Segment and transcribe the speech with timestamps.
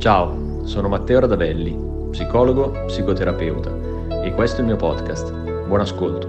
[0.00, 1.76] Ciao, sono Matteo Radavelli,
[2.08, 5.30] psicologo, psicoterapeuta e questo è il mio podcast.
[5.66, 6.26] Buon ascolto.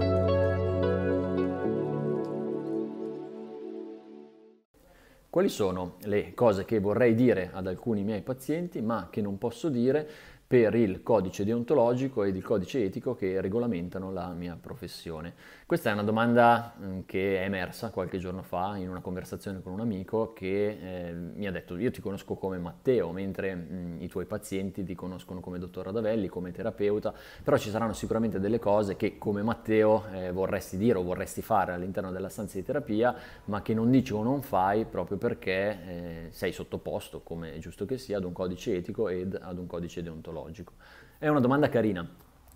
[5.30, 9.70] Quali sono le cose che vorrei dire ad alcuni miei pazienti ma che non posso
[9.70, 10.06] dire
[10.52, 15.32] per il codice deontologico ed il codice etico che regolamentano la mia professione.
[15.64, 19.72] Questa è una domanda mm, che è emersa qualche giorno fa in una conversazione con
[19.72, 24.02] un amico che eh, mi ha detto io ti conosco come Matteo, mentre mh, mm,
[24.02, 28.58] i tuoi pazienti ti conoscono come dottor Radavelli, come terapeuta, però ci saranno sicuramente delle
[28.58, 33.16] cose che come Matteo eh, vorresti dire o vorresti fare all'interno della stanza di terapia,
[33.46, 37.86] ma che non dici o non fai proprio perché eh, sei sottoposto, come è giusto
[37.86, 40.72] che sia, ad un codice etico ed ad un codice deontologico psicologico?
[41.18, 42.06] È una domanda carina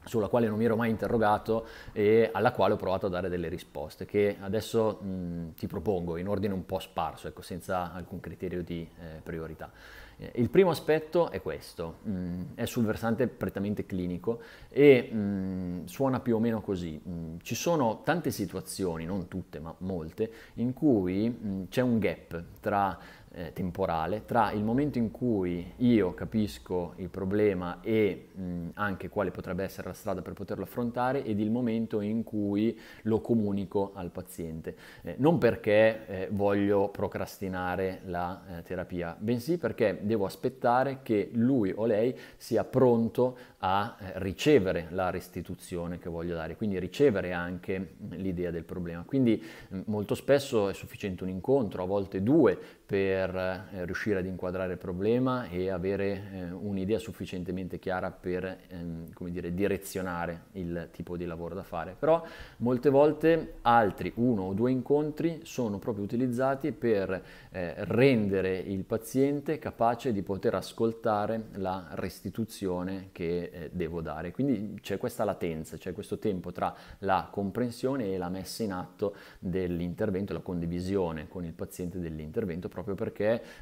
[0.05, 3.49] sulla quale non mi ero mai interrogato e alla quale ho provato a dare delle
[3.49, 8.63] risposte che adesso mh, ti propongo in ordine un po' sparso, ecco, senza alcun criterio
[8.63, 9.71] di eh, priorità.
[10.16, 16.21] Eh, il primo aspetto è questo, mh, è sul versante prettamente clinico e mh, suona
[16.21, 17.01] più o meno così.
[17.43, 22.97] ci sono tante situazioni, non tutte ma molte, in cui c'è un gap tra
[23.37, 29.30] eh, temporale tra il momento in cui io capisco il problema e mh, anche quale
[29.30, 34.10] potrebbe essere la strada per poterlo affrontare ed il momento in cui lo comunico al
[34.10, 34.74] paziente.
[35.02, 41.73] Eh, non perché eh, voglio procrastinare la eh, terapia, bensì perché devo aspettare che lui
[41.76, 47.96] o lei sia pronto a eh, ricevere la restituzione che voglio dare, quindi ricevere anche
[48.10, 49.02] l'idea del problema.
[49.04, 49.42] Quindi
[49.87, 54.79] molto spesso è sufficiente un incontro, a volte due, per eh, riuscire ad inquadrare il
[54.79, 61.54] problema e avere eh, un'idea sufficientemente chiara per ehm, dire, direzionare il tipo di lavoro
[61.54, 61.97] da fare.
[61.99, 62.23] Però
[62.59, 69.59] molte volte altri uno o due incontri sono proprio utilizzati per eh, rendere il paziente
[69.59, 74.32] capace di poter ascoltare la restituzione che devo dare.
[74.32, 79.14] Quindi c'è questa latenza, c'è questo tempo tra la comprensione e la messa in atto
[79.38, 83.16] dell'intervento, la condivisione con il paziente dell'intervento proprio perché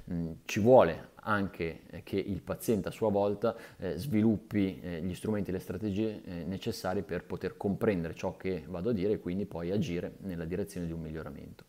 [0.04, 5.50] mh, ci vuole anche che il paziente a sua volta eh, sviluppi eh, gli strumenti
[5.50, 9.46] e le strategie eh, necessarie per poter comprendere ciò che vado a dire e quindi
[9.46, 11.64] poi agire nella direzione di un miglioramento.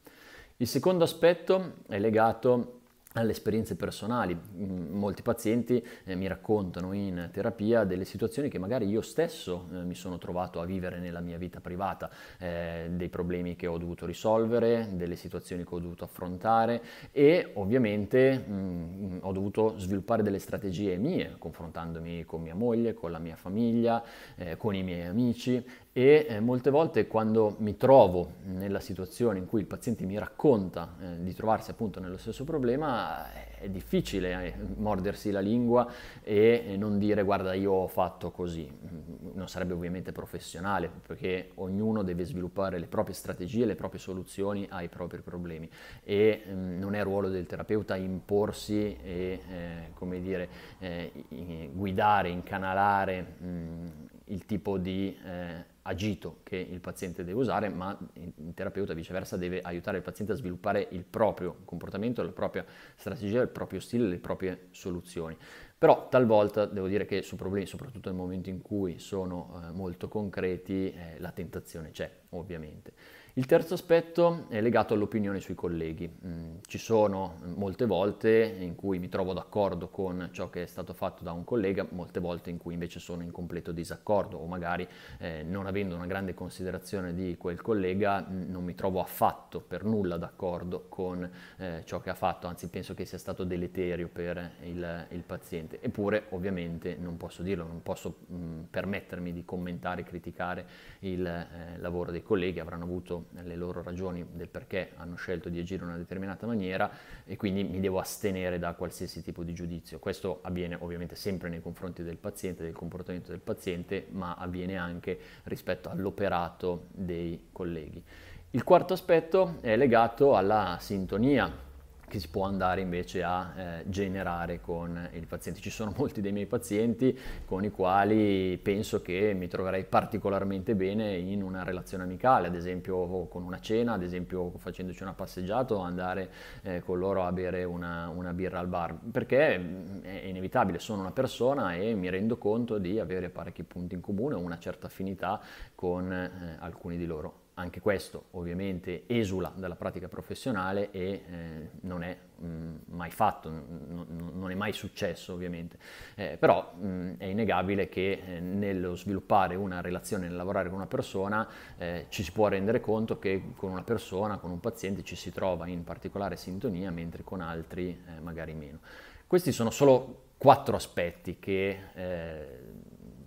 [0.57, 2.74] Il secondo aspetto è legato
[3.15, 4.35] alle esperienze personali.
[4.35, 9.83] Mm, molti pazienti eh, mi raccontano in terapia delle situazioni che magari io stesso eh,
[9.83, 14.05] mi sono trovato a vivere nella mia vita privata, eh, dei problemi che ho dovuto
[14.05, 16.81] risolvere, delle situazioni che ho dovuto affrontare
[17.11, 23.11] e ovviamente mh, mm, ho dovuto sviluppare delle strategie mie, confrontandomi con mia moglie, con
[23.11, 24.03] la mia famiglia,
[24.35, 25.63] eh, con i miei amici
[25.97, 30.93] e eh, molte volte quando mi trovo nella situazione in cui il paziente mi racconta
[30.99, 35.89] eh, di trovarsi appunto nello stesso problema, è difficile eh, mordersi la lingua
[36.21, 38.69] e non dire guarda io ho fatto così.
[38.69, 44.67] Mm, non sarebbe ovviamente professionale perché ognuno deve sviluppare le proprie strategie, le proprie soluzioni
[44.69, 45.69] ai propri problemi
[46.03, 53.35] e mm, non è ruolo del terapeuta imporsi e eh, come dire eh, guidare, incanalare
[53.37, 53.87] mh, mm,
[54.25, 59.61] il tipo di eh, agito che il paziente deve usare, ma il terapeuta viceversa deve
[59.61, 62.65] aiutare il paziente a sviluppare il proprio comportamento, la propria
[62.95, 65.37] strategia, il proprio stile, le proprie soluzioni.
[65.77, 70.07] Però talvolta devo dire che su problemi, soprattutto nel momento in cui sono eh, molto
[70.07, 72.93] concreti, eh, la tentazione c'è, ovviamente.
[73.37, 76.09] Il terzo aspetto è legato all'opinione sui colleghi.
[76.25, 80.93] Mm, ci sono molte volte in cui mi trovo d'accordo con ciò che è stato
[80.93, 84.87] fatto da un collega, molte volte in cui invece sono in completo disaccordo o magari
[85.17, 90.15] eh, non avendo una grande considerazione di quel collega non mi trovo affatto per nulla
[90.15, 95.07] d'accordo con eh, ciò che ha fatto, anzi penso che sia stato deleterio per il,
[95.09, 95.81] il paziente.
[95.81, 100.65] Eppure ovviamente non posso dirlo, non posso mh, permettermi di commentare, criticare
[100.99, 105.59] il eh, lavoro dei colleghi, avranno avuto le loro ragioni del perché hanno scelto di
[105.59, 106.89] agire in una determinata maniera
[107.25, 109.99] e quindi mi devo astenere da qualsiasi tipo di giudizio.
[109.99, 115.19] Questo avviene ovviamente sempre nei confronti del paziente, del comportamento del paziente, ma avviene anche
[115.43, 118.03] rispetto all'operato dei colleghi.
[118.51, 121.64] Il quarto aspetto è legato alla sintonia
[122.07, 125.59] che si può andare invece a eh, generare con il paziente.
[125.59, 131.15] Ci sono molti dei miei pazienti con i quali penso che mi troverei particolarmente bene
[131.15, 135.79] in una relazione amicale, ad esempio con una cena, ad esempio facendoci una passeggiata o
[135.79, 136.31] andare
[136.63, 141.01] eh, con loro a bere una, una, birra al bar, perché mm, è inevitabile, sono
[141.01, 145.39] una persona e mi rendo conto di avere parecchi punti in comune, una certa affinità
[145.73, 152.03] con eh, alcuni di loro anche questo ovviamente esula dalla pratica professionale e eh, non
[152.03, 155.77] è mh, mm, mai fatto, n- non è mai successo ovviamente,
[156.15, 160.77] eh, però mh, mm, è innegabile che eh, nello sviluppare una relazione, nel lavorare con
[160.77, 161.47] una persona,
[161.77, 165.31] eh, ci si può rendere conto che con una persona, con un paziente ci si
[165.31, 168.79] trova in particolare sintonia, mentre con altri eh, magari meno.
[169.27, 172.59] Questi sono solo quattro aspetti che eh,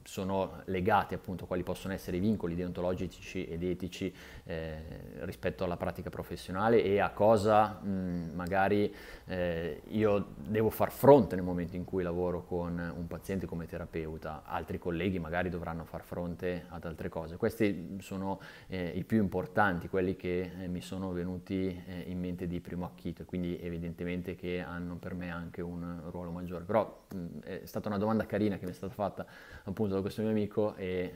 [0.08, 4.10] sono legati appunto a quali possono essere i vincoli deontologici ed etici
[4.44, 4.82] eh,
[5.18, 8.92] rispetto alla pratica professionale e a cosa mh, magari
[9.26, 14.44] eh, io devo far fronte nel momento in cui lavoro con un paziente come terapeuta,
[14.46, 17.36] altri colleghi magari dovranno far fronte ad altre cose.
[17.36, 22.46] Questi sono eh, i più importanti, quelli che eh, mi sono venuti eh, in mente
[22.46, 26.64] di primo acchito e quindi evidentemente che hanno per me anche un ruolo maggiore.
[26.64, 29.26] Però mh, è stata una domanda carina che mi è stata fatta
[29.64, 31.12] appunto da questo mio amico e eh,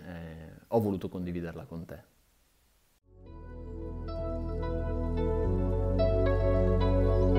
[0.69, 2.11] ho voluto condividerla con te.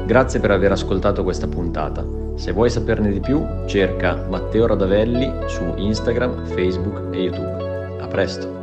[0.05, 2.05] Grazie per aver ascoltato questa puntata.
[2.35, 8.01] Se vuoi saperne di più, cerca Matteo Radavelli su Instagram, Facebook e YouTube.
[8.01, 8.62] A presto!